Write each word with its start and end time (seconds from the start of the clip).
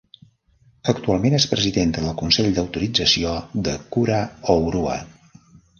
Actualment 0.93 1.35
és 1.39 1.45
presidenta 1.51 2.05
del 2.07 2.17
Consell 2.23 2.49
d'Autorització 2.57 3.37
de 3.69 3.79
Kura 3.97 4.21
Hourua. 4.55 4.99